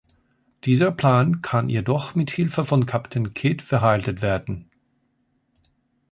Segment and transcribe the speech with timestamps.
[0.63, 4.67] Dieser Plan kann jedoch mit Hilfe von Captain Kidd vereitelt werden.